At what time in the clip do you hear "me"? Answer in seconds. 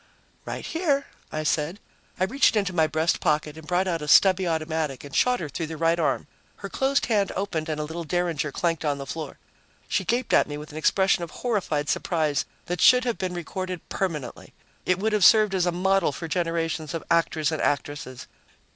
10.47-10.57